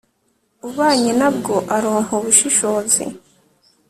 [0.67, 3.03] ubanye na bwo aronka ubushishozi